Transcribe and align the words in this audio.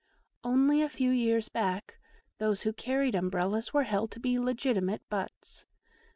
Only 0.43 0.81
a 0.81 0.89
few 0.89 1.11
years 1.11 1.47
back 1.47 1.99
those 2.39 2.63
who 2.63 2.73
carried 2.73 3.13
Umbrellas 3.13 3.71
were 3.71 3.83
held 3.83 4.09
to 4.13 4.19
be 4.19 4.39
legitimate 4.39 5.07
butts. 5.11 5.67